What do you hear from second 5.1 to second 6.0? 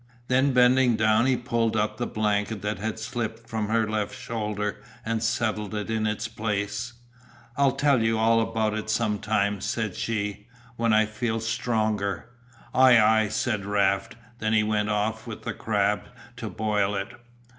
settled it